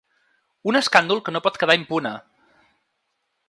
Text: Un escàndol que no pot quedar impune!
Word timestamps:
Un 0.71 0.79
escàndol 0.79 1.21
que 1.27 1.33
no 1.35 1.41
pot 1.49 1.61
quedar 1.65 1.77
impune! 1.81 2.17